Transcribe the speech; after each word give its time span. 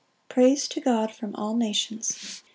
Praise 0.29 0.67
to 0.69 0.81
God 0.81 1.13
from 1.13 1.35
all 1.35 1.55
nations. 1.55 2.41